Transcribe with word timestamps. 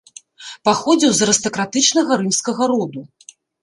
Паходзіў 0.69 1.11
з 1.19 1.23
арыстакратычнага 1.27 2.11
рымскага 2.25 2.63
роду. 2.77 3.01